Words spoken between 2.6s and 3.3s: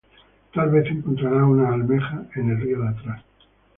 de atrás.